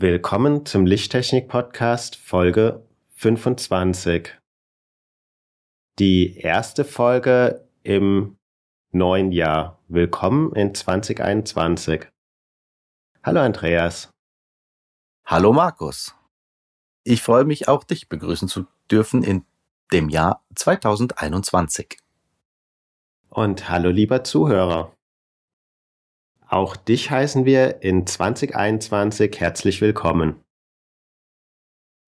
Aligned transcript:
Willkommen 0.00 0.64
zum 0.64 0.86
Lichttechnik-Podcast 0.86 2.14
Folge 2.14 2.86
25. 3.16 4.38
Die 5.98 6.36
erste 6.36 6.84
Folge 6.84 7.68
im 7.82 8.36
neuen 8.92 9.32
Jahr. 9.32 9.82
Willkommen 9.88 10.54
in 10.54 10.72
2021. 10.72 12.06
Hallo 13.24 13.40
Andreas. 13.40 14.10
Hallo 15.26 15.52
Markus. 15.52 16.14
Ich 17.02 17.20
freue 17.20 17.44
mich 17.44 17.66
auch, 17.66 17.82
dich 17.82 18.08
begrüßen 18.08 18.46
zu 18.46 18.68
dürfen 18.88 19.24
in 19.24 19.46
dem 19.92 20.10
Jahr 20.10 20.44
2021. 20.54 21.98
Und 23.30 23.68
hallo 23.68 23.90
lieber 23.90 24.22
Zuhörer. 24.22 24.96
Auch 26.50 26.76
dich 26.76 27.10
heißen 27.10 27.44
wir 27.44 27.82
in 27.82 28.06
2021 28.06 29.38
herzlich 29.38 29.82
willkommen. 29.82 30.42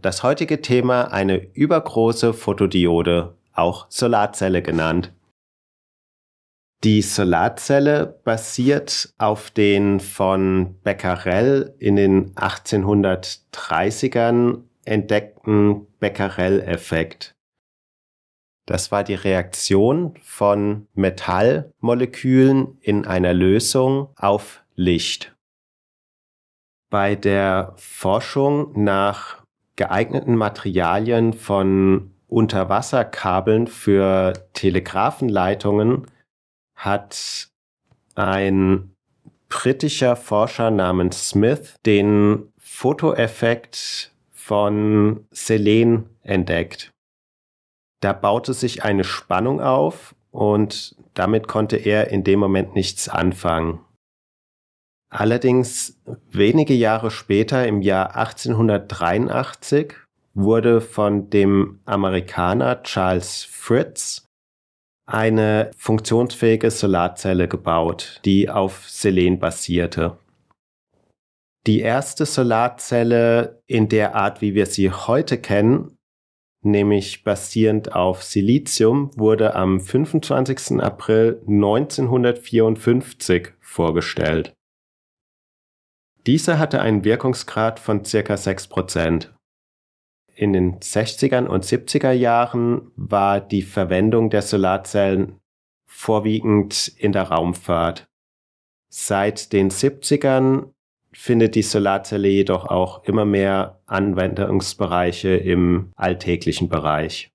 Das 0.00 0.22
heutige 0.22 0.62
Thema 0.62 1.12
eine 1.12 1.36
übergroße 1.36 2.32
Fotodiode, 2.32 3.36
auch 3.52 3.84
Solarzelle 3.90 4.62
genannt. 4.62 5.12
Die 6.84 7.02
Solarzelle 7.02 8.18
basiert 8.24 9.12
auf 9.18 9.50
den 9.50 10.00
von 10.00 10.76
Becquerel 10.84 11.74
in 11.78 11.96
den 11.96 12.34
1830ern 12.34 14.62
entdeckten 14.86 15.86
Becquerel-Effekt. 15.98 17.34
Das 18.66 18.92
war 18.92 19.04
die 19.04 19.14
Reaktion 19.14 20.14
von 20.22 20.86
Metallmolekülen 20.94 22.78
in 22.80 23.06
einer 23.06 23.34
Lösung 23.34 24.10
auf 24.16 24.62
Licht. 24.76 25.34
Bei 26.88 27.14
der 27.14 27.74
Forschung 27.76 28.72
nach 28.82 29.42
geeigneten 29.76 30.36
Materialien 30.36 31.32
von 31.32 32.12
Unterwasserkabeln 32.28 33.66
für 33.66 34.34
Telegrafenleitungen 34.52 36.06
hat 36.74 37.48
ein 38.14 38.94
britischer 39.48 40.16
Forscher 40.16 40.70
namens 40.70 41.30
Smith 41.30 41.76
den 41.84 42.52
Fotoeffekt 42.58 44.12
von 44.30 45.26
Selen 45.30 46.08
entdeckt. 46.22 46.92
Da 48.00 48.12
baute 48.12 48.54
sich 48.54 48.82
eine 48.82 49.04
Spannung 49.04 49.60
auf 49.60 50.14
und 50.30 50.96
damit 51.14 51.48
konnte 51.48 51.76
er 51.76 52.08
in 52.08 52.24
dem 52.24 52.40
Moment 52.40 52.74
nichts 52.74 53.08
anfangen. 53.08 53.80
Allerdings 55.10 56.00
wenige 56.30 56.74
Jahre 56.74 57.10
später, 57.10 57.66
im 57.66 57.82
Jahr 57.82 58.16
1883, 58.16 59.94
wurde 60.34 60.80
von 60.80 61.28
dem 61.30 61.80
Amerikaner 61.84 62.82
Charles 62.84 63.44
Fritz 63.44 64.28
eine 65.06 65.72
funktionsfähige 65.76 66.70
Solarzelle 66.70 67.48
gebaut, 67.48 68.20
die 68.24 68.48
auf 68.48 68.88
Selen 68.88 69.40
basierte. 69.40 70.16
Die 71.66 71.80
erste 71.80 72.24
Solarzelle 72.24 73.60
in 73.66 73.88
der 73.88 74.14
Art, 74.14 74.40
wie 74.40 74.54
wir 74.54 74.66
sie 74.66 74.90
heute 74.90 75.36
kennen, 75.38 75.98
nämlich 76.62 77.24
basierend 77.24 77.94
auf 77.94 78.22
Silizium, 78.22 79.10
wurde 79.16 79.54
am 79.54 79.80
25. 79.80 80.80
April 80.80 81.42
1954 81.46 83.52
vorgestellt. 83.60 84.54
Diese 86.26 86.58
hatte 86.58 86.80
einen 86.80 87.04
Wirkungsgrad 87.04 87.80
von 87.80 88.04
circa 88.04 88.34
6%. 88.34 89.28
In 90.34 90.52
den 90.52 90.80
60er 90.80 91.46
und 91.46 91.64
70er 91.64 92.12
Jahren 92.12 92.90
war 92.96 93.40
die 93.40 93.62
Verwendung 93.62 94.30
der 94.30 94.42
Solarzellen 94.42 95.38
vorwiegend 95.86 96.88
in 96.96 97.12
der 97.12 97.24
Raumfahrt. 97.24 98.08
Seit 98.90 99.52
den 99.52 99.70
70ern 99.70 100.72
findet 101.12 101.54
die 101.54 101.62
Solarzelle 101.62 102.28
jedoch 102.28 102.66
auch 102.66 103.04
immer 103.04 103.24
mehr 103.24 103.80
Anwendungsbereiche 103.86 105.36
im 105.36 105.92
alltäglichen 105.96 106.68
Bereich. 106.68 107.32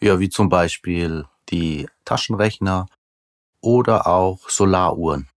Ja, 0.00 0.18
wie 0.20 0.28
zum 0.28 0.48
Beispiel 0.48 1.24
die 1.48 1.88
Taschenrechner 2.04 2.86
oder 3.60 4.06
auch 4.06 4.48
Solaruhren. 4.48 5.28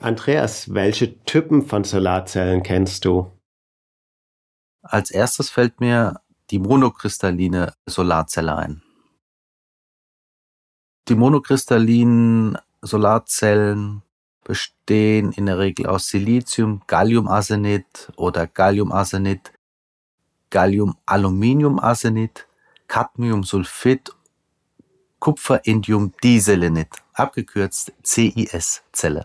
Andreas, 0.00 0.72
welche 0.74 1.18
Typen 1.24 1.66
von 1.66 1.84
Solarzellen 1.84 2.62
kennst 2.62 3.04
du? 3.04 3.30
Als 4.82 5.10
erstes 5.10 5.48
fällt 5.50 5.80
mir 5.80 6.20
die 6.50 6.58
monokristalline 6.58 7.74
Solarzelle 7.86 8.56
ein. 8.56 8.82
Die 11.08 11.14
monokristallinen 11.14 12.58
Solarzellen 12.82 14.02
bestehen 14.44 15.32
in 15.32 15.46
der 15.46 15.58
Regel 15.58 15.86
aus 15.86 16.08
Silizium, 16.08 16.82
Galliumarsenid 16.86 18.12
oder 18.16 18.46
Galliumarsenid, 18.46 19.52
Galliumaluminiumarsenid, 20.50 22.46
Cadmiumsulfid, 22.86 24.12
Kupferindiumdiselenid, 25.18 26.88
abgekürzt 27.14 27.92
CIS-Zelle. 28.04 29.24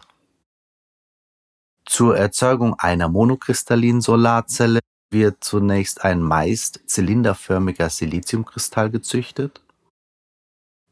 Zur 1.86 2.18
Erzeugung 2.18 2.76
einer 2.76 3.10
monokristallinen 3.10 4.02
Solarzelle 4.02 4.80
wird 5.12 5.44
zunächst 5.44 6.04
ein 6.04 6.22
meist 6.22 6.82
zylinderförmiger 6.86 7.90
Siliziumkristall 7.90 8.90
gezüchtet. 8.92 9.62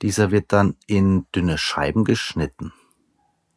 Dieser 0.01 0.31
wird 0.31 0.51
dann 0.51 0.75
in 0.87 1.25
dünne 1.33 1.57
Scheiben 1.57 2.03
geschnitten. 2.03 2.73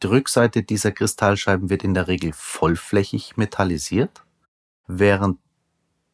Die 0.01 0.07
Rückseite 0.07 0.63
dieser 0.63 0.91
Kristallscheiben 0.91 1.69
wird 1.69 1.83
in 1.83 1.93
der 1.93 2.07
Regel 2.07 2.33
vollflächig 2.33 3.37
metallisiert, 3.37 4.23
während 4.87 5.37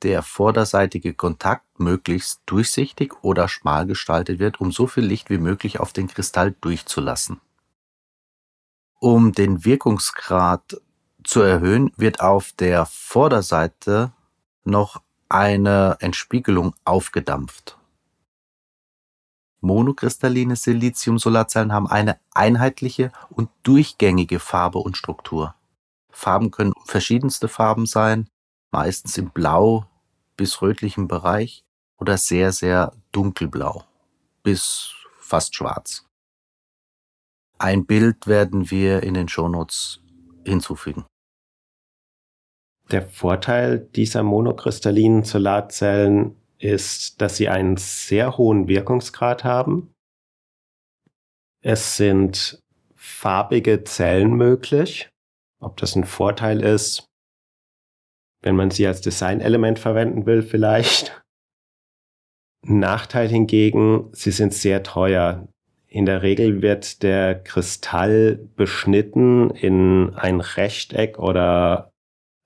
der 0.04 0.24
vorderseitige 0.24 1.14
Kontakt 1.14 1.80
möglichst 1.80 2.42
durchsichtig 2.46 3.24
oder 3.24 3.48
schmal 3.48 3.88
gestaltet 3.88 4.40
wird, 4.40 4.60
um 4.60 4.72
so 4.72 4.88
viel 4.88 5.06
Licht 5.06 5.30
wie 5.30 5.38
möglich 5.38 5.80
auf 5.80 5.94
den 5.94 6.08
Kristall 6.08 6.54
durchzulassen. 6.62 7.40
Um 9.00 9.32
den 9.32 9.64
Wirkungsgrad 9.64 10.82
zu 11.24 11.42
erhöhen, 11.42 11.92
wird 11.98 12.20
auf 12.20 12.52
der 12.52 12.86
Vorderseite 12.86 14.12
noch 14.64 15.02
eine 15.30 15.98
Entspiegelung 16.00 16.76
aufgedampft. 16.84 17.78
Monokristalline 19.62 20.56
Silizium-Solarzellen 20.56 21.74
haben 21.74 21.88
eine 21.88 22.20
einheitliche 22.34 23.12
und 23.30 23.50
durchgängige 23.64 24.40
Farbe 24.40 24.80
und 24.80 24.98
Struktur. 24.98 25.56
Farben 26.10 26.52
können 26.52 26.74
verschiedenste 26.86 27.48
Farben 27.48 27.86
sein, 27.86 28.30
meistens 28.72 29.18
im 29.18 29.30
blau 29.32 29.86
bis 30.36 30.62
rötlichen 30.62 31.08
Bereich 31.08 31.64
oder 31.98 32.18
sehr, 32.18 32.52
sehr 32.52 32.94
dunkelblau 33.12 33.84
bis 34.44 34.94
fast 35.20 35.56
schwarz. 35.56 36.06
Ein 37.58 37.86
Bild 37.86 38.28
werden 38.28 38.70
wir 38.70 39.04
in 39.04 39.16
den 39.16 39.28
Shownotes 39.28 40.00
hinzufügen. 40.46 41.06
Der 42.92 43.02
Vorteil 43.02 43.80
dieser 43.80 44.24
monokristallinen 44.24 45.24
Solarzellen 45.24 46.38
ist, 46.60 47.22
dass 47.22 47.38
sie 47.38 47.50
einen 47.50 47.78
sehr 47.78 48.38
hohen 48.38 48.68
Wirkungsgrad 48.68 49.44
haben. 49.44 49.94
Es 51.62 51.98
sind 51.98 52.62
farbige 52.96 53.84
Zellen 53.84 54.34
möglich. 54.34 55.10
Ob 55.60 55.78
das 55.78 55.96
ein 55.96 56.04
Vorteil 56.04 56.62
ist, 56.64 57.08
wenn 58.42 58.56
man 58.56 58.70
sie 58.70 58.86
als 58.86 59.02
Designelement 59.02 59.80
verwenden 59.80 60.26
will, 60.26 60.44
vielleicht. 60.44 61.24
Nachteil 62.64 63.28
hingegen, 63.28 64.10
sie 64.14 64.32
sind 64.32 64.54
sehr 64.54 64.84
teuer. 64.84 65.48
In 65.88 66.06
der 66.06 66.22
Regel 66.22 66.62
wird 66.62 67.02
der 67.02 67.42
Kristall 67.42 68.36
beschnitten 68.56 69.50
in 69.52 70.14
ein 70.16 70.42
Rechteck 70.42 71.18
oder 71.18 71.92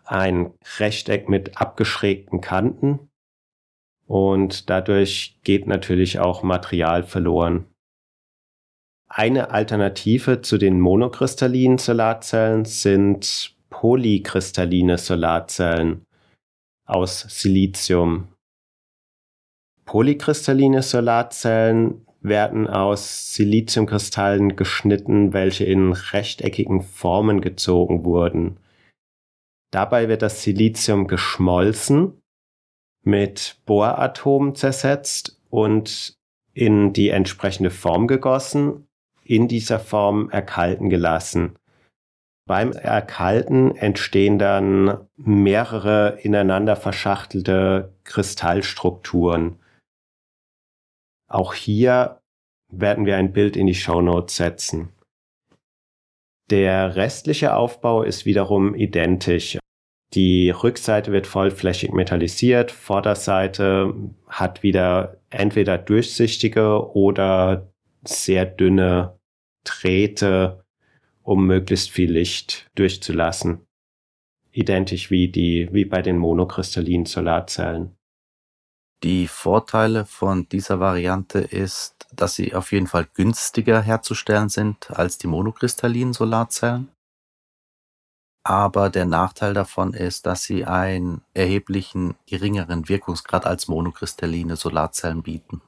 ein 0.06 0.54
Rechteck 0.80 1.28
mit 1.28 1.58
abgeschrägten 1.58 2.40
Kanten 2.40 3.11
und 4.12 4.70
dadurch 4.70 5.40
geht 5.44 5.68
natürlich 5.68 6.20
auch 6.20 6.44
Material 6.44 7.04
verloren. 7.04 7.66
Eine 9.08 9.52
Alternative 9.52 10.42
zu 10.42 10.58
den 10.58 10.82
monokristallinen 10.82 11.78
Solarzellen 11.78 12.66
sind 12.66 13.56
polykristalline 13.70 14.98
Solarzellen 14.98 16.04
aus 16.86 17.22
Silizium. 17.22 18.28
Polykristalline 19.86 20.82
Solarzellen 20.82 22.06
werden 22.20 22.68
aus 22.68 23.34
Siliziumkristallen 23.34 24.58
geschnitten, 24.58 25.32
welche 25.32 25.64
in 25.64 25.94
rechteckigen 25.94 26.82
Formen 26.82 27.40
gezogen 27.40 28.04
wurden. 28.04 28.60
Dabei 29.72 30.10
wird 30.10 30.22
das 30.22 30.44
Silizium 30.44 31.08
geschmolzen, 31.08 32.21
mit 33.04 33.58
Bohratomen 33.66 34.56
zersetzt 34.56 35.40
und 35.50 36.16
in 36.54 36.94
die 36.94 37.10
entsprechende 37.10 37.72
Form 37.72 38.08
gegossen, 38.08 38.88
in 39.24 39.48
dieser 39.48 39.80
Form 39.80 40.30
erkalten 40.30 40.90
gelassen. 40.90 41.56
Beim 42.48 42.74
Erkalten 42.74 43.76
entstehen 43.78 44.38
dann 44.38 45.08
mehrere 45.16 46.20
ineinander 46.22 46.76
verschachtelte 46.76 47.94
Kristallstrukturen. 48.04 49.58
Auch 51.30 51.54
hier 51.54 52.20
werden 52.70 53.06
wir 53.06 53.16
ein 53.16 53.32
Bild 53.32 53.56
in 53.56 53.68
die 53.68 53.76
Show 53.76 54.02
Notes 54.02 54.36
setzen. 54.36 54.90
Der 56.50 56.98
restliche 56.98 57.56
Aufbau 57.56 58.04
ist 58.04 58.26
wiederum 58.26 58.76
identisch. 58.76 59.58
Die 60.14 60.50
Rückseite 60.50 61.14
wird 61.14 61.26
vollflächig 61.26 61.94
metallisiert, 61.94 62.72
Vorderseite 62.72 63.94
hat 64.28 64.62
wieder 64.62 65.18
entweder 65.30 65.78
durchsichtige 65.78 66.94
oder 66.94 67.72
sehr 68.04 68.46
dünne 68.46 69.18
Drähte, 69.64 70.66
um 71.24 71.46
möglichst 71.46 71.92
viel 71.92 72.12
Licht 72.12 72.70
durchzulassen. 72.76 73.66
Identisch 74.52 75.12
wie 75.12 75.30
die, 75.30 75.70
wie 75.72 75.86
bei 75.86 76.02
den 76.02 76.18
monokristallinen 76.18 77.06
Solarzellen. 77.06 77.96
Die 79.04 79.28
Vorteile 79.28 80.06
von 80.06 80.50
dieser 80.50 80.80
Variante 80.80 81.40
ist, 81.40 82.08
dass 82.14 82.36
sie 82.36 82.54
auf 82.54 82.74
jeden 82.74 82.88
Fall 82.88 83.08
günstiger 83.14 83.82
herzustellen 83.82 84.50
sind 84.50 84.92
als 84.92 85.18
die 85.18 85.28
monokristallinen 85.28 86.14
Solarzellen. 86.14 86.90
Aber 88.44 88.90
der 88.90 89.06
Nachteil 89.06 89.54
davon 89.54 89.94
ist, 89.94 90.26
dass 90.26 90.44
sie 90.44 90.66
einen 90.66 91.24
erheblichen 91.34 92.16
geringeren 92.26 92.90
Wirkungsgrad 92.90 93.46
als 93.46 93.68
monokristalline 93.68 94.56
Solarzellen 94.56 95.22
bieten. 95.22 95.62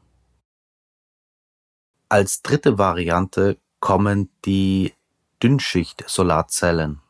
Als 2.09 2.41
dritte 2.41 2.77
Variante 2.77 3.57
kommen 3.79 4.29
die 4.45 4.93
Dünnschicht-Solarzellen. 5.41 7.01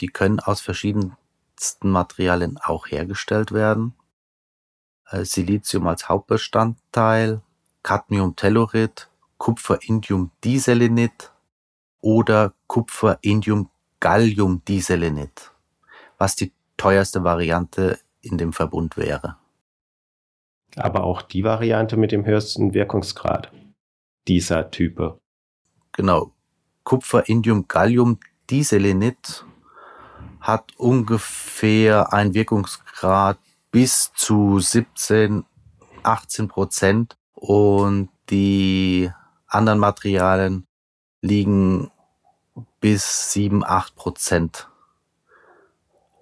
Die 0.00 0.08
können 0.08 0.40
aus 0.40 0.60
verschiedensten 0.60 1.90
Materialien 1.90 2.58
auch 2.58 2.86
hergestellt 2.86 3.52
werden. 3.52 3.94
Äh, 5.08 5.24
Silizium 5.24 5.86
als 5.86 6.08
Hauptbestandteil, 6.08 7.42
Cadmium-Tellurid, 7.82 9.08
Kupfer-Indium-Diselenit 9.38 11.32
oder 12.00 12.54
Kupfer-Indium-Gallium-Diselenit, 14.00 15.52
was 16.18 16.36
die 16.36 16.52
teuerste 16.76 17.22
Variante 17.24 17.98
in 18.22 18.38
dem 18.38 18.52
Verbund 18.52 18.96
wäre. 18.96 19.36
Aber 20.76 21.04
auch 21.04 21.22
die 21.22 21.44
Variante 21.44 21.96
mit 21.96 22.12
dem 22.12 22.24
höchsten 22.24 22.74
Wirkungsgrad 22.74 23.52
dieser 24.28 24.70
Type. 24.70 25.18
Genau. 25.92 26.32
Kupfer, 26.84 27.28
Indium, 27.28 27.68
Gallium, 27.68 28.18
Diselenit 28.50 29.44
hat 30.40 30.72
ungefähr 30.78 32.12
einen 32.12 32.34
Wirkungsgrad 32.34 33.38
bis 33.70 34.12
zu 34.14 34.58
17, 34.58 35.44
18 36.02 36.48
Prozent 36.48 37.16
und 37.34 38.08
die 38.30 39.10
anderen 39.46 39.78
Materialien 39.78 40.66
liegen 41.20 41.90
bis 42.80 43.32
7, 43.32 43.64
8 43.64 43.94
Prozent 43.94 44.68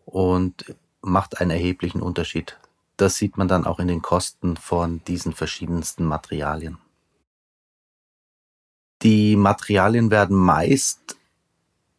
und 0.05 0.75
macht 1.00 1.40
einen 1.40 1.50
erheblichen 1.50 2.02
Unterschied. 2.02 2.58
Das 2.96 3.16
sieht 3.16 3.37
man 3.37 3.46
dann 3.46 3.64
auch 3.64 3.78
in 3.78 3.88
den 3.88 4.02
Kosten 4.02 4.56
von 4.56 5.02
diesen 5.05 5.32
verschiedensten 5.32 6.05
Materialien. 6.05 6.78
Die 9.02 9.37
Materialien 9.37 10.10
werden 10.10 10.37
meist 10.37 11.16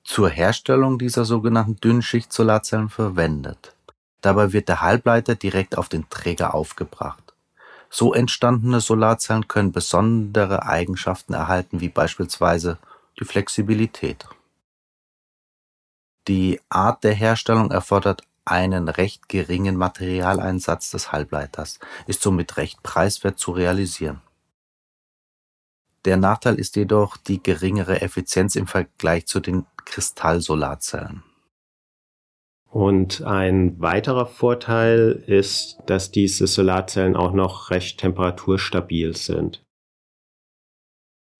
zur 0.04 0.30
Herstellung 0.30 1.00
dieser 1.00 1.24
sogenannten 1.24 1.80
Dünnschicht-Solarzellen 1.80 2.90
verwendet. 2.90 3.74
Dabei 4.22 4.52
wird 4.52 4.68
der 4.68 4.82
Halbleiter 4.82 5.36
direkt 5.36 5.78
auf 5.78 5.88
den 5.88 6.10
Träger 6.10 6.54
aufgebracht. 6.54 7.34
So 7.90 8.14
entstandene 8.14 8.82
Solarzellen 8.82 9.48
können 9.48 9.72
besondere 9.72 10.64
Eigenschaften 10.66 11.34
erhalten, 11.34 11.80
wie 11.80 11.90
beispielsweise 11.90 12.78
die 13.20 13.26
Flexibilität. 13.26 14.28
Die 16.30 16.62
Art 16.70 17.04
der 17.04 17.16
Herstellung 17.16 17.72
erfordert 17.72 18.22
einen 18.46 18.88
recht 18.88 19.28
geringen 19.30 19.76
Materialeinsatz 19.76 20.92
des 20.92 21.12
Halbleiters, 21.12 21.80
ist 22.06 22.22
somit 22.22 22.58
recht 22.58 22.84
preiswert 22.84 23.40
zu 23.40 23.52
realisieren. 23.52 24.22
Der 26.06 26.18
Nachteil 26.18 26.60
ist 26.60 26.76
jedoch 26.76 27.18
die 27.18 27.42
geringere 27.42 28.02
Effizienz 28.02 28.56
im 28.56 28.68
Vergleich 28.68 29.26
zu 29.26 29.40
den 29.40 29.66
Kristallsolarzellen. 29.86 31.24
Und 32.70 33.24
ein 33.24 33.81
weiterer 33.81 34.28
Vorteil 34.28 35.24
ist, 35.26 35.80
dass 35.88 36.12
diese 36.12 36.46
Solarzellen 36.46 37.16
auch 37.16 37.33
noch 37.33 37.71
recht 37.71 38.00
temperaturstabil 38.00 39.16
sind. 39.16 39.64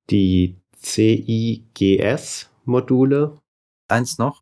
Die 0.10 0.60
CIGS-Module. 0.82 3.38
Eins 3.88 4.18
noch. 4.18 4.42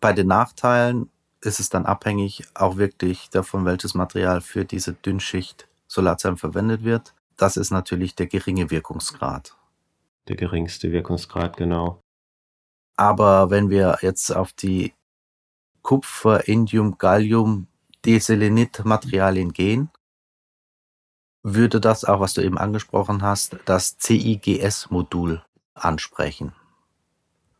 Bei 0.00 0.12
den 0.12 0.28
Nachteilen 0.28 1.10
ist 1.40 1.60
es 1.60 1.68
dann 1.68 1.86
abhängig 1.86 2.44
auch 2.54 2.76
wirklich 2.76 3.30
davon, 3.30 3.64
welches 3.64 3.94
Material 3.94 4.40
für 4.40 4.64
diese 4.64 4.92
Dünnschicht 4.92 5.68
Solarzellen 5.86 6.36
verwendet 6.36 6.84
wird. 6.84 7.14
Das 7.36 7.56
ist 7.56 7.70
natürlich 7.70 8.14
der 8.14 8.26
geringe 8.26 8.70
Wirkungsgrad. 8.70 9.56
Der 10.28 10.36
geringste 10.36 10.92
Wirkungsgrad, 10.92 11.56
genau. 11.56 12.00
Aber 12.96 13.50
wenn 13.50 13.70
wir 13.70 13.98
jetzt 14.02 14.34
auf 14.34 14.52
die 14.52 14.92
Kupfer, 15.82 16.48
Indium, 16.48 16.98
Gallium, 16.98 17.68
Deselenit 18.04 18.84
Materialien 18.84 19.52
gehen, 19.52 19.90
würde 21.42 21.80
das 21.80 22.04
auch, 22.04 22.20
was 22.20 22.34
du 22.34 22.42
eben 22.42 22.58
angesprochen 22.58 23.22
hast, 23.22 23.56
das 23.64 23.96
CIGS-Modul 24.00 25.42
ansprechen. 25.74 26.52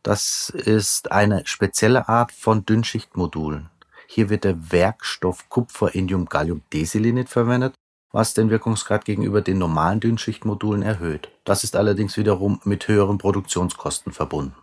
Das 0.03 0.49
ist 0.49 1.11
eine 1.11 1.45
spezielle 1.45 2.07
Art 2.07 2.31
von 2.31 2.65
Dünnschichtmodulen. 2.65 3.69
Hier 4.07 4.29
wird 4.29 4.43
der 4.43 4.71
Werkstoff 4.71 5.49
Kupfer, 5.49 5.93
Indium, 5.93 6.25
Gallium, 6.25 6.61
Deselenit 6.71 7.29
verwendet 7.29 7.75
was 8.11 8.33
den 8.33 8.49
Wirkungsgrad 8.49 9.05
gegenüber 9.05 9.41
den 9.41 9.59
normalen 9.59 9.99
Dünnschichtmodulen 9.99 10.81
erhöht. 10.81 11.29
Das 11.43 11.63
ist 11.63 11.75
allerdings 11.75 12.17
wiederum 12.17 12.59
mit 12.63 12.87
höheren 12.87 13.17
Produktionskosten 13.17 14.11
verbunden. 14.11 14.55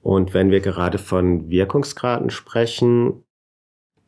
Und 0.00 0.34
wenn 0.34 0.50
wir 0.50 0.60
gerade 0.60 0.98
von 0.98 1.50
Wirkungsgraden 1.50 2.30
sprechen, 2.30 3.24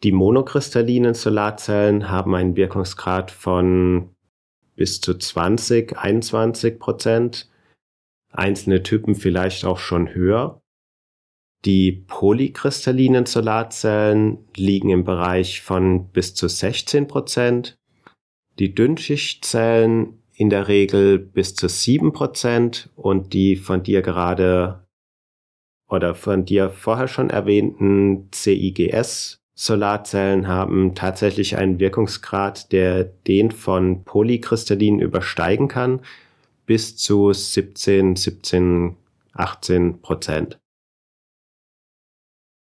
die 0.03 0.13
monokristallinen 0.13 1.15
Solarzellen 1.15 2.09
haben 2.11 2.35
einen 2.35 2.57
Wirkungsgrad 2.57 3.31
von 3.31 4.11
bis 4.77 5.01
zu 5.01 5.15
20, 5.15 5.99
21 5.99 6.79
Prozent. 6.79 7.51
Einzelne 8.31 8.83
Typen 8.83 9.15
vielleicht 9.15 9.65
auch 9.65 9.79
schon 9.79 10.15
höher. 10.15 10.61
Die 11.65 11.93
polykristallinen 11.93 13.27
Solarzellen 13.27 14.39
liegen 14.57 14.91
im 14.91 15.05
Bereich 15.05 15.61
von 15.61 16.09
bis 16.09 16.35
zu 16.35 16.49
16 16.49 17.07
Prozent, 17.07 17.77
die 18.59 18.75
Dünnschichtzellen 18.75 20.23
in 20.35 20.49
der 20.49 20.69
Regel 20.69 21.19
bis 21.19 21.55
zu 21.55 21.69
7 21.69 22.13
Prozent. 22.13 22.91
Und 22.97 23.35
die 23.35 23.57
von 23.57 23.83
dir 23.83 24.01
gerade 24.01 24.87
oder 25.87 26.15
von 26.15 26.45
dir 26.45 26.71
vorher 26.71 27.09
schon 27.09 27.29
erwähnten 27.31 28.31
CIGS 28.33 29.41
Solarzellen 29.61 30.49
haben 30.49 30.95
tatsächlich 30.95 31.59
einen 31.59 31.79
Wirkungsgrad, 31.79 32.73
der 32.73 33.05
den 33.05 33.51
von 33.51 34.05
Polykristallinen 34.05 35.01
übersteigen 35.01 35.69
kann, 35.69 36.01
bis 36.71 36.97
zu 36.97 37.33
17, 37.33 38.15
17, 38.15 38.97
18 39.33 40.03
Prozent. 40.03 40.61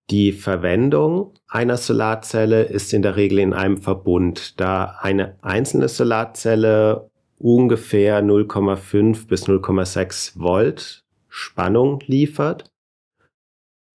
Die 0.08 0.30
Verwendung 0.30 1.34
einer 1.48 1.76
Solarzelle 1.76 2.62
ist 2.62 2.94
in 2.94 3.02
der 3.02 3.16
Regel 3.16 3.40
in 3.40 3.52
einem 3.52 3.78
Verbund, 3.78 4.60
da 4.60 4.98
eine 5.00 5.36
einzelne 5.42 5.88
Solarzelle 5.88 7.10
ungefähr 7.38 8.22
0,5 8.22 9.26
bis 9.26 9.48
0,6 9.48 10.38
Volt 10.38 11.04
Spannung 11.28 11.98
liefert 12.06 12.70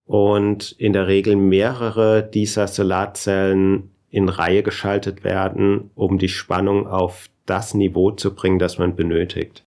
und 0.06 0.74
in 0.74 0.92
der 0.92 1.08
Regel 1.08 1.38
mehrere 1.38 2.30
dieser 2.30 2.68
Solarzellen 2.68 3.96
in 4.10 4.28
Reihe 4.28 4.64
geschaltet 4.64 5.24
werden, 5.24 5.92
um 5.96 6.18
die 6.18 6.28
Spannung 6.28 6.88
auf 6.88 7.30
das 7.46 7.74
Niveau 7.74 8.12
zu 8.12 8.36
bringen, 8.36 8.60
das 8.60 8.78
man 8.78 8.98
benötigt. 8.98 9.64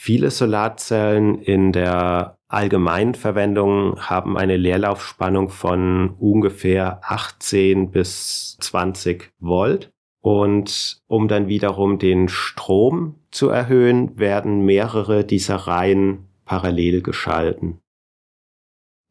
Viele 0.00 0.30
Solarzellen 0.30 1.42
in 1.42 1.72
der 1.72 2.38
allgemeinen 2.46 3.16
Verwendung 3.16 3.98
haben 4.00 4.38
eine 4.38 4.56
Leerlaufspannung 4.56 5.48
von 5.48 6.10
ungefähr 6.20 7.00
18 7.02 7.90
bis 7.90 8.56
20 8.60 9.32
Volt. 9.40 9.90
Und 10.22 11.02
um 11.08 11.26
dann 11.26 11.48
wiederum 11.48 11.98
den 11.98 12.28
Strom 12.28 13.16
zu 13.32 13.48
erhöhen, 13.48 14.16
werden 14.16 14.64
mehrere 14.64 15.24
dieser 15.24 15.56
Reihen 15.56 16.28
parallel 16.44 17.02
geschalten. 17.02 17.80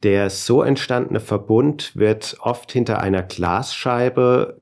Der 0.03 0.29
so 0.29 0.63
entstandene 0.63 1.19
Verbund 1.19 1.97
wird 1.97 2.37
oft 2.39 2.71
hinter 2.71 3.01
einer 3.01 3.23
Glasscheibe 3.23 4.61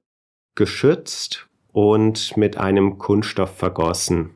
geschützt 0.55 1.47
und 1.71 2.35
mit 2.35 2.57
einem 2.57 2.97
Kunststoff 2.97 3.55
vergossen. 3.55 4.35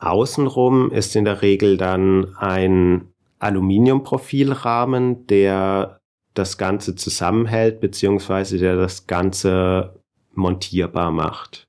Außenrum 0.00 0.90
ist 0.90 1.14
in 1.14 1.24
der 1.26 1.42
Regel 1.42 1.76
dann 1.76 2.34
ein 2.36 3.12
Aluminiumprofilrahmen, 3.38 5.26
der 5.26 6.00
das 6.34 6.58
Ganze 6.58 6.94
zusammenhält, 6.94 7.80
beziehungsweise 7.80 8.58
der 8.58 8.76
das 8.76 9.06
Ganze 9.06 10.00
montierbar 10.32 11.10
macht. 11.10 11.68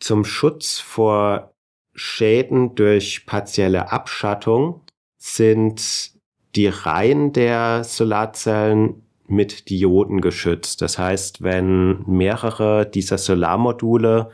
Zum 0.00 0.24
Schutz 0.24 0.78
vor 0.78 1.54
Schäden 1.94 2.74
durch 2.74 3.26
partielle 3.26 3.90
Abschattung 3.92 4.82
sind 5.18 6.12
die 6.54 6.68
Reihen 6.68 7.32
der 7.32 7.84
Solarzellen 7.84 9.02
mit 9.26 9.70
Dioden 9.70 10.20
geschützt. 10.20 10.82
Das 10.82 10.98
heißt, 10.98 11.42
wenn 11.42 12.04
mehrere 12.06 12.86
dieser 12.86 13.18
Solarmodule 13.18 14.30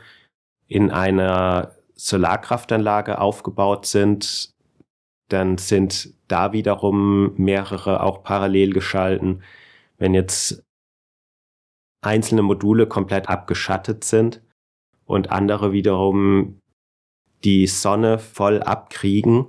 in 0.67 0.91
einer 0.91 1.76
Solarkraftanlage 1.97 3.19
aufgebaut 3.19 3.85
sind, 3.85 4.53
dann 5.29 5.57
sind 5.57 6.13
da 6.27 6.53
wiederum 6.53 7.33
mehrere 7.35 8.01
auch 8.01 8.23
parallel 8.23 8.71
geschalten. 8.71 9.43
Wenn 9.97 10.13
jetzt 10.13 10.63
einzelne 12.01 12.43
Module 12.43 12.87
komplett 12.87 13.27
abgeschattet 13.27 14.03
sind 14.03 14.41
und 15.05 15.31
andere 15.31 15.73
wiederum 15.73 16.59
die 17.43 17.67
Sonne 17.67 18.19
voll 18.19 18.61
abkriegen, 18.61 19.47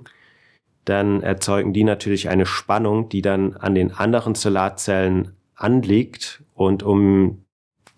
dann 0.85 1.21
erzeugen 1.21 1.73
die 1.73 1.83
natürlich 1.83 2.29
eine 2.29 2.45
Spannung, 2.45 3.09
die 3.09 3.21
dann 3.21 3.55
an 3.55 3.75
den 3.75 3.91
anderen 3.91 4.35
Solarzellen 4.35 5.35
anliegt. 5.55 6.43
Und 6.55 6.83
um 6.83 7.45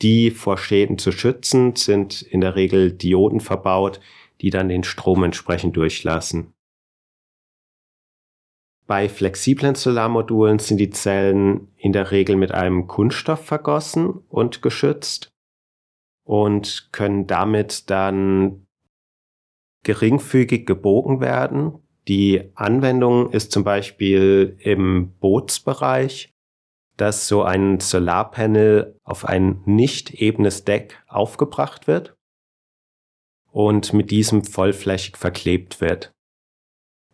die 0.01 0.31
vor 0.31 0.57
Schäden 0.57 0.97
zu 0.97 1.11
schützen, 1.11 1.75
sind 1.75 2.21
in 2.21 2.41
der 2.41 2.55
Regel 2.55 2.91
Dioden 2.91 3.39
verbaut, 3.39 4.01
die 4.41 4.49
dann 4.49 4.69
den 4.69 4.83
Strom 4.83 5.23
entsprechend 5.23 5.77
durchlassen. 5.77 6.53
Bei 8.87 9.07
flexiblen 9.07 9.75
Solarmodulen 9.75 10.59
sind 10.59 10.77
die 10.77 10.89
Zellen 10.89 11.71
in 11.77 11.93
der 11.93 12.11
Regel 12.11 12.35
mit 12.35 12.51
einem 12.51 12.87
Kunststoff 12.87 13.45
vergossen 13.45 14.09
und 14.27 14.61
geschützt 14.61 15.29
und 16.25 16.89
können 16.91 17.27
damit 17.27 17.89
dann 17.89 18.67
geringfügig 19.83 20.65
gebogen 20.65 21.21
werden, 21.21 21.79
die 22.07 22.51
Anwendung 22.55 23.31
ist 23.31 23.51
zum 23.51 23.63
Beispiel 23.63 24.57
im 24.59 25.13
Bootsbereich, 25.19 26.33
dass 26.97 27.27
so 27.27 27.43
ein 27.43 27.79
Solarpanel 27.79 28.99
auf 29.03 29.25
ein 29.25 29.61
nicht 29.65 30.15
ebenes 30.15 30.65
Deck 30.65 31.01
aufgebracht 31.07 31.87
wird 31.87 32.15
und 33.51 33.93
mit 33.93 34.11
diesem 34.11 34.43
vollflächig 34.43 35.17
verklebt 35.17 35.81
wird. 35.81 36.11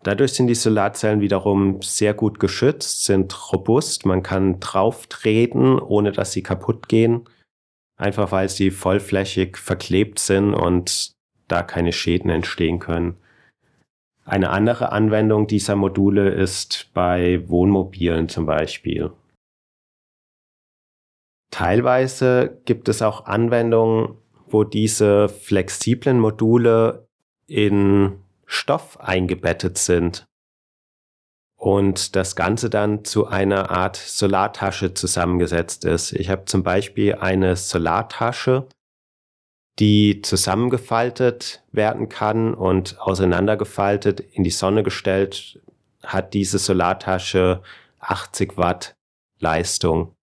Dadurch 0.03 0.33
sind 0.33 0.47
die 0.47 0.55
Solarzellen 0.55 1.19
wiederum 1.19 1.81
sehr 1.81 2.13
gut 2.13 2.39
geschützt, 2.39 3.03
sind 3.03 3.51
robust, 3.51 4.05
man 4.05 4.23
kann 4.23 4.59
drauf 4.59 5.07
treten, 5.07 5.79
ohne 5.79 6.11
dass 6.11 6.31
sie 6.31 6.43
kaputt 6.43 6.87
gehen, 6.87 7.27
einfach 7.97 8.31
weil 8.31 8.47
sie 8.47 8.71
vollflächig 8.71 9.57
verklebt 9.57 10.19
sind 10.19 10.53
und 10.53 11.11
da 11.47 11.63
keine 11.63 11.91
Schäden 11.91 12.29
entstehen 12.29 12.79
können. 12.79 13.17
Eine 14.23 14.49
andere 14.49 14.91
Anwendung 14.91 15.47
dieser 15.47 15.75
Module 15.75 16.29
ist 16.29 16.91
bei 16.93 17.47
Wohnmobilen 17.47 18.29
zum 18.29 18.45
Beispiel. 18.45 19.11
Teilweise 21.49 22.61
gibt 22.65 22.89
es 22.89 23.01
auch 23.01 23.25
Anwendungen, 23.25 24.17
wo 24.49 24.63
diese 24.63 25.29
flexiblen 25.29 26.19
Module 26.19 27.07
in 27.47 28.19
Stoff 28.45 28.99
eingebettet 28.99 29.77
sind 29.77 30.27
und 31.57 32.15
das 32.15 32.35
Ganze 32.35 32.69
dann 32.69 33.03
zu 33.03 33.27
einer 33.27 33.71
Art 33.71 33.97
Solartasche 33.97 34.93
zusammengesetzt 34.93 35.85
ist. 35.85 36.13
Ich 36.13 36.29
habe 36.29 36.45
zum 36.45 36.63
Beispiel 36.63 37.15
eine 37.15 37.55
Solartasche, 37.55 38.67
die 39.79 40.21
zusammengefaltet 40.21 41.63
werden 41.71 42.09
kann 42.09 42.53
und 42.53 42.99
auseinandergefaltet 42.99 44.19
in 44.19 44.43
die 44.43 44.51
Sonne 44.51 44.83
gestellt, 44.83 45.59
hat 46.03 46.33
diese 46.33 46.59
Solartasche 46.59 47.61
80 47.99 48.57
Watt 48.57 48.95
Leistung. 49.39 50.15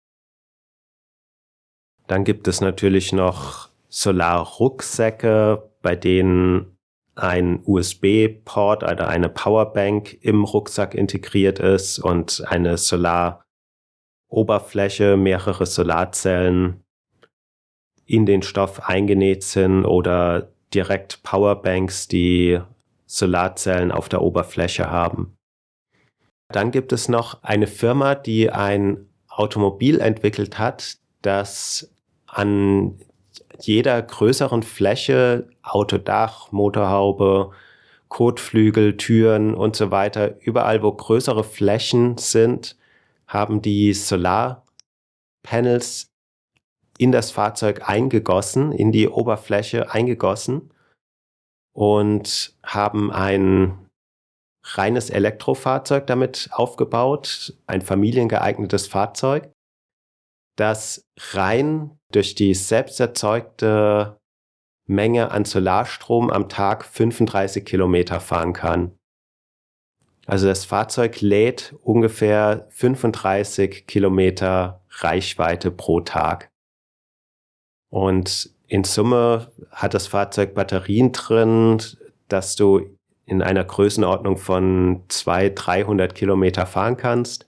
Dann 2.06 2.24
gibt 2.24 2.46
es 2.46 2.60
natürlich 2.60 3.12
noch 3.12 3.71
Solarrucksäcke, 3.92 5.70
bei 5.82 5.94
denen 5.94 6.78
ein 7.14 7.60
USB-Port 7.62 8.84
oder 8.84 9.08
eine 9.08 9.28
Powerbank 9.28 10.16
im 10.22 10.44
Rucksack 10.44 10.94
integriert 10.94 11.58
ist 11.58 11.98
und 11.98 12.42
eine 12.46 12.78
Solaroberfläche, 12.78 15.18
mehrere 15.18 15.66
Solarzellen 15.66 16.82
in 18.06 18.24
den 18.24 18.40
Stoff 18.40 18.88
eingenäht 18.88 19.42
sind 19.42 19.84
oder 19.84 20.48
direkt 20.72 21.22
Powerbanks, 21.22 22.08
die 22.08 22.60
Solarzellen 23.04 23.92
auf 23.92 24.08
der 24.08 24.22
Oberfläche 24.22 24.90
haben. 24.90 25.36
Dann 26.48 26.70
gibt 26.70 26.94
es 26.94 27.10
noch 27.10 27.42
eine 27.42 27.66
Firma, 27.66 28.14
die 28.14 28.50
ein 28.50 29.06
Automobil 29.28 30.00
entwickelt 30.00 30.58
hat, 30.58 30.96
das 31.20 31.92
an 32.26 32.98
jeder 33.60 34.00
größeren 34.00 34.62
Fläche, 34.62 35.48
Autodach, 35.62 36.52
Motorhaube, 36.52 37.52
Kotflügel, 38.08 38.96
Türen 38.96 39.54
und 39.54 39.74
so 39.76 39.90
weiter, 39.90 40.40
überall 40.40 40.82
wo 40.82 40.92
größere 40.92 41.44
Flächen 41.44 42.18
sind, 42.18 42.76
haben 43.26 43.62
die 43.62 43.94
Solarpanels 43.94 44.62
in 46.98 47.10
das 47.10 47.30
Fahrzeug 47.30 47.88
eingegossen, 47.88 48.72
in 48.72 48.92
die 48.92 49.08
Oberfläche 49.08 49.90
eingegossen 49.92 50.72
und 51.72 52.54
haben 52.62 53.10
ein 53.10 53.88
reines 54.64 55.10
Elektrofahrzeug 55.10 56.06
damit 56.06 56.50
aufgebaut, 56.52 57.56
ein 57.66 57.82
familiengeeignetes 57.82 58.86
Fahrzeug, 58.86 59.50
das 60.56 61.04
rein 61.32 61.98
durch 62.12 62.34
die 62.34 62.54
selbst 62.54 63.00
erzeugte 63.00 64.18
Menge 64.86 65.30
an 65.30 65.44
Solarstrom 65.44 66.30
am 66.30 66.48
Tag 66.48 66.84
35 66.84 67.64
Kilometer 67.64 68.20
fahren 68.20 68.52
kann. 68.52 68.98
Also 70.26 70.46
das 70.46 70.64
Fahrzeug 70.64 71.20
lädt 71.20 71.74
ungefähr 71.82 72.66
35 72.70 73.86
Kilometer 73.86 74.84
Reichweite 74.90 75.70
pro 75.70 76.00
Tag. 76.00 76.50
Und 77.90 78.50
in 78.68 78.84
Summe 78.84 79.50
hat 79.70 79.94
das 79.94 80.06
Fahrzeug 80.06 80.54
Batterien 80.54 81.12
drin, 81.12 81.82
dass 82.28 82.56
du 82.56 82.96
in 83.24 83.42
einer 83.42 83.64
Größenordnung 83.64 84.36
von 84.36 85.02
200, 85.08 85.66
300 85.66 86.14
Kilometer 86.14 86.66
fahren 86.66 86.96
kannst. 86.96 87.46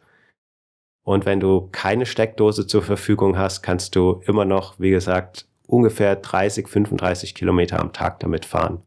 Und 1.05 1.27
wenn 1.27 1.39
du 1.39 1.69
keine 1.71 2.07
Steckdose 2.07 2.67
zur 2.67 2.83
Verfügung 2.83 3.37
hast, 3.37 3.63
kannst 3.63 3.95
du 3.95 4.23
immer 4.27 4.47
noch, 4.47 4.81
wie 4.81 4.91
gesagt, 4.91 5.47
ungefähr 5.67 6.17
30, 6.17 6.67
35 6.67 7.35
Kilometer 7.35 7.79
am 7.79 7.93
Tag 7.93 8.21
damit 8.21 8.47
fahren. 8.47 8.83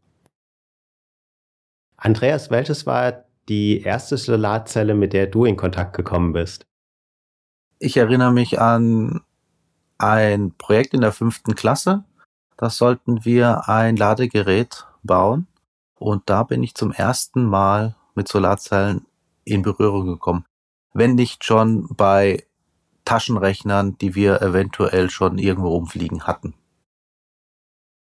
Andreas, 1.96 2.50
welches 2.50 2.86
war 2.86 3.24
die 3.48 3.82
erste 3.82 4.16
Solarzelle, 4.16 4.94
mit 4.94 5.12
der 5.12 5.26
du 5.26 5.44
in 5.44 5.56
Kontakt 5.56 5.96
gekommen 5.96 6.32
bist? 6.32 6.66
Ich 7.78 7.96
erinnere 7.96 8.32
mich 8.32 8.60
an 8.60 9.20
ein 9.98 10.52
Projekt 10.58 10.94
in 10.94 11.00
der 11.00 11.12
fünften 11.12 11.54
Klasse. 11.54 12.04
Da 12.56 12.70
sollten 12.70 13.24
wir 13.24 13.68
ein 13.68 13.96
Ladegerät 13.96 14.86
bauen. 15.02 15.46
Und 15.98 16.22
da 16.26 16.42
bin 16.42 16.62
ich 16.62 16.74
zum 16.74 16.92
ersten 16.92 17.44
Mal 17.44 17.96
mit 18.14 18.28
Solarzellen 18.28 19.06
in 19.44 19.62
Berührung 19.62 20.06
gekommen. 20.06 20.44
Wenn 20.98 21.14
nicht 21.14 21.44
schon 21.44 21.86
bei 21.94 22.44
Taschenrechnern, 23.04 23.96
die 23.98 24.16
wir 24.16 24.42
eventuell 24.42 25.10
schon 25.10 25.38
irgendwo 25.38 25.68
rumfliegen 25.68 26.26
hatten. 26.26 26.54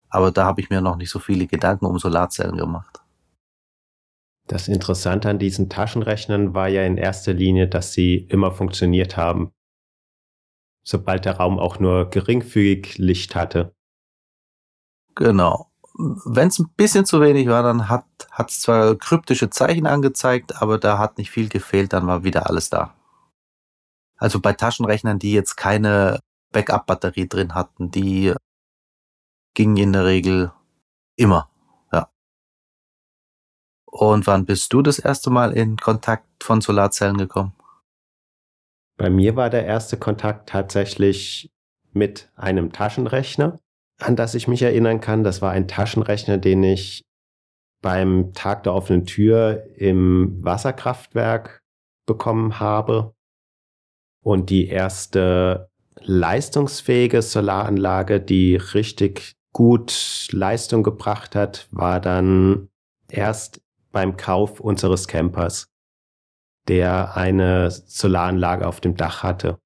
Aber 0.09 0.31
da 0.31 0.45
habe 0.45 0.59
ich 0.59 0.71
mir 0.71 0.81
noch 0.81 0.95
nicht 0.95 1.11
so 1.11 1.19
viele 1.19 1.45
Gedanken 1.45 1.85
um 1.85 1.99
Solarzellen 1.99 2.57
gemacht. 2.57 3.03
Das 4.47 4.67
Interessante 4.67 5.29
an 5.29 5.37
diesen 5.37 5.69
Taschenrechnern 5.69 6.55
war 6.55 6.67
ja 6.67 6.83
in 6.83 6.97
erster 6.97 7.31
Linie, 7.31 7.67
dass 7.67 7.93
sie 7.93 8.15
immer 8.15 8.51
funktioniert 8.51 9.17
haben, 9.17 9.51
sobald 10.83 11.25
der 11.25 11.37
Raum 11.37 11.59
auch 11.59 11.77
nur 11.77 12.09
geringfügig 12.09 12.97
Licht 12.97 13.35
hatte. 13.35 13.75
Genau. 15.13 15.68
Wenn 16.25 16.47
es 16.47 16.59
ein 16.59 16.69
bisschen 16.77 17.05
zu 17.05 17.19
wenig 17.19 17.47
war, 17.47 17.61
dann 17.61 17.89
hat 17.89 18.05
es 18.47 18.61
zwar 18.61 18.95
kryptische 18.95 19.49
Zeichen 19.49 19.85
angezeigt, 19.85 20.61
aber 20.61 20.77
da 20.77 20.97
hat 20.97 21.17
nicht 21.17 21.29
viel 21.29 21.49
gefehlt, 21.49 21.91
dann 21.91 22.07
war 22.07 22.23
wieder 22.23 22.47
alles 22.47 22.69
da. 22.69 22.95
Also 24.17 24.39
bei 24.39 24.53
Taschenrechnern, 24.53 25.19
die 25.19 25.33
jetzt 25.33 25.57
keine 25.57 26.19
Backup-Batterie 26.53 27.27
drin 27.27 27.53
hatten, 27.53 27.91
die 27.91 28.33
gingen 29.53 29.77
in 29.77 29.93
der 29.93 30.05
Regel 30.05 30.53
immer. 31.17 31.49
Und 33.91 34.27
wann 34.27 34.45
bist 34.45 34.71
du 34.71 34.83
das 34.83 34.99
erste 34.99 35.31
Mal 35.31 35.51
in 35.51 35.75
Kontakt 35.75 36.43
von 36.43 36.61
Solarzellen 36.61 37.17
gekommen? 37.17 37.53
Bei 38.97 39.09
mir 39.09 39.35
war 39.35 39.49
der 39.49 39.65
erste 39.65 39.97
Kontakt 39.97 40.49
tatsächlich 40.49 41.51
mit 41.91 42.31
einem 42.35 42.71
Taschenrechner, 42.71 43.59
an 43.99 44.15
das 44.15 44.33
ich 44.33 44.47
mich 44.47 44.61
erinnern 44.61 45.01
kann. 45.01 45.23
Das 45.23 45.41
war 45.41 45.51
ein 45.51 45.67
Taschenrechner, 45.67 46.37
den 46.37 46.63
ich 46.63 47.03
beim 47.81 48.33
Tag 48.33 48.63
der 48.63 48.73
offenen 48.73 49.05
Tür 49.05 49.63
im 49.75 50.43
Wasserkraftwerk 50.43 51.61
bekommen 52.05 52.59
habe. 52.59 53.13
Und 54.21 54.49
die 54.49 54.67
erste 54.67 55.69
leistungsfähige 56.01 57.21
Solaranlage, 57.21 58.19
die 58.19 58.55
richtig 58.55 59.35
gut 59.53 60.27
Leistung 60.31 60.83
gebracht 60.83 61.35
hat, 61.35 61.67
war 61.71 61.99
dann 61.99 62.69
erst 63.09 63.61
beim 63.91 64.17
Kauf 64.17 64.59
unseres 64.59 65.07
Campers, 65.07 65.67
der 66.67 67.15
eine 67.15 67.71
Solaranlage 67.71 68.67
auf 68.67 68.81
dem 68.81 68.95
Dach 68.95 69.23
hatte. 69.23 69.59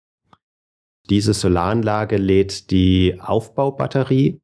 Diese 1.10 1.34
Solaranlage 1.34 2.18
lädt 2.18 2.72
die 2.72 3.20
Aufbaubatterie 3.20 4.42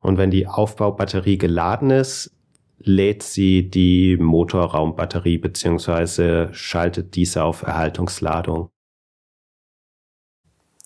und 0.00 0.16
wenn 0.16 0.30
die 0.30 0.46
Aufbaubatterie 0.46 1.38
geladen 1.38 1.90
ist, 1.90 2.34
lädt 2.78 3.22
sie 3.24 3.68
die 3.68 4.16
Motorraumbatterie 4.16 5.38
beziehungsweise 5.38 6.48
schaltet 6.52 7.16
diese 7.16 7.42
auf 7.42 7.62
Erhaltungsladung. 7.62 8.70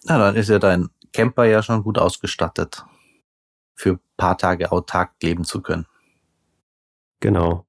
Na, 0.04 0.18
dann 0.18 0.34
ist 0.34 0.48
ja 0.48 0.58
dein 0.58 0.88
Camper 1.12 1.44
ja 1.44 1.62
schon 1.62 1.82
gut 1.82 1.98
ausgestattet, 1.98 2.84
für 3.74 4.00
paar 4.16 4.38
Tage 4.38 4.72
autark 4.72 5.12
leben 5.22 5.44
zu 5.44 5.60
können. 5.60 5.86
Genau. 7.20 7.66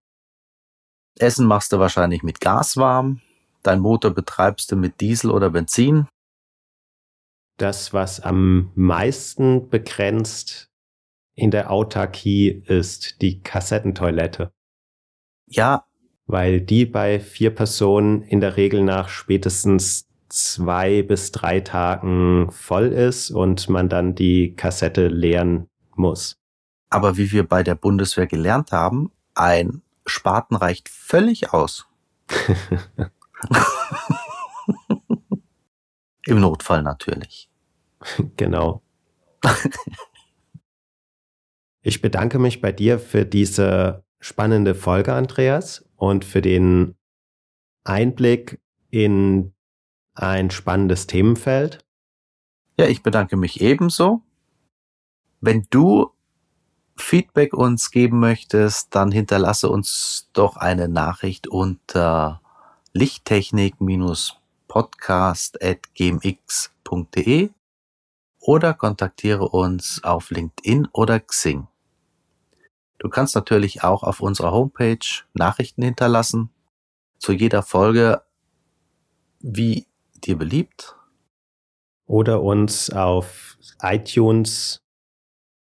Essen 1.20 1.46
machst 1.46 1.74
du 1.74 1.80
wahrscheinlich 1.80 2.24
mit 2.24 2.40
Gas 2.40 2.78
warm. 2.78 3.22
Dein 3.62 3.80
Motor 3.80 4.12
betreibst 4.12 4.72
du 4.72 4.76
mit 4.76 5.00
Diesel 5.00 5.30
oder 5.30 5.52
Benzin. 5.52 6.08
Das, 7.58 7.94
was 7.94 8.20
am 8.20 8.72
meisten 8.76 9.70
begrenzt 9.70 10.70
in 11.36 11.52
der 11.52 11.72
Autarkie 11.72 12.50
ist 12.50 13.22
die 13.22 13.42
Kassettentoilette. 13.42 14.52
Ja. 15.48 15.86
Weil 16.26 16.62
die 16.62 16.86
bei 16.86 17.20
vier 17.20 17.54
Personen 17.54 18.22
in 18.22 18.40
der 18.40 18.56
Regel 18.56 18.82
nach 18.82 19.10
spätestens 19.10 20.08
zwei 20.30 21.04
bis 21.04 21.32
drei 21.32 21.60
Tagen 21.60 22.50
voll 22.50 22.88
ist 22.88 23.30
und 23.30 23.68
man 23.70 23.90
dann 23.90 24.16
die 24.16 24.56
Kassette 24.56 25.10
leeren 25.10 25.68
muss. 25.96 26.38
Aber 26.90 27.18
wie 27.18 27.32
wir 27.32 27.48
bei 27.48 27.62
der 27.62 27.76
Bundeswehr 27.76 28.26
gelernt 28.26 28.72
haben, 28.72 29.12
ein 29.36 29.82
Spaten 30.06 30.56
reicht 30.56 30.90
völlig 30.90 31.54
aus. 31.54 31.88
Im 36.26 36.40
Notfall 36.40 36.84
natürlich. 36.84 37.50
Genau. 38.38 38.82
ich 41.82 42.02
bedanke 42.02 42.40
mich 42.40 42.62
bei 42.62 42.72
dir 42.72 43.00
für 43.00 43.26
diese 43.26 44.04
spannende 44.20 44.76
Folge, 44.76 45.14
Andreas, 45.14 45.86
und 45.96 46.26
für 46.26 46.42
den 46.42 46.96
Einblick 47.84 48.62
in 48.90 49.54
ein 50.16 50.52
spannendes 50.52 51.08
Themenfeld. 51.08 51.86
Ja, 52.78 52.88
ich 52.88 53.04
bedanke 53.04 53.38
mich 53.38 53.62
ebenso. 53.62 54.22
Wenn 55.42 55.66
du 55.70 56.12
Feedback 56.96 57.54
uns 57.54 57.92
geben 57.92 58.20
möchtest, 58.20 58.96
dann 58.96 59.12
hinterlasse 59.12 59.70
uns 59.70 60.30
doch 60.34 60.58
eine 60.58 60.88
Nachricht 60.88 61.48
unter 61.48 62.42
lichttechnik-podcast.gmx.de 64.74 67.50
oder 68.40 68.74
kontaktiere 68.74 69.48
uns 69.48 70.04
auf 70.04 70.32
LinkedIn 70.32 70.88
oder 70.92 71.20
Xing. 71.20 71.68
Du 72.98 73.10
kannst 73.10 73.36
natürlich 73.36 73.84
auch 73.84 74.02
auf 74.04 74.22
unserer 74.22 74.52
Homepage 74.52 75.06
Nachrichten 75.34 75.84
hinterlassen, 75.84 76.50
zu 77.18 77.34
jeder 77.34 77.64
Folge, 77.64 78.22
wie 79.40 79.88
dir 80.16 80.38
beliebt. 80.38 80.96
Oder 82.06 82.42
uns 82.42 82.90
auf 82.90 83.58
iTunes 83.82 84.82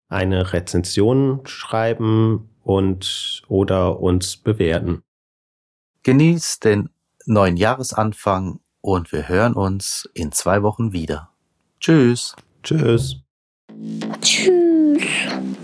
eine 0.09 0.53
Rezension 0.53 1.45
schreiben 1.47 2.49
und 2.63 3.43
oder 3.49 3.99
uns 4.01 4.37
bewerten. 4.37 5.03
Genießt 6.05 6.65
den 6.65 6.91
neuen 7.27 7.57
Jahresanfang 7.57 8.61
und 8.81 9.13
wir 9.13 9.29
hören 9.29 9.55
uns 9.55 10.09
in 10.15 10.33
zwei 10.33 10.63
Wochen 10.63 10.93
wieder. 10.93 11.31
Tschüss. 11.81 12.35
Tschüss. 12.63 13.17
Tschüss. 14.21 15.59